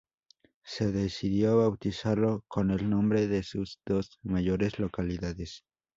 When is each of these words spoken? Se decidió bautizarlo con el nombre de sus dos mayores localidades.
Se 0.63 0.91
decidió 0.91 1.59
bautizarlo 1.59 2.43
con 2.47 2.71
el 2.71 2.89
nombre 2.89 3.27
de 3.27 3.43
sus 3.43 3.79
dos 3.85 4.17
mayores 4.23 4.79
localidades. 4.79 5.63